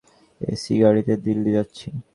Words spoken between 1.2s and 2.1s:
দিল্লি যাচ্ছি!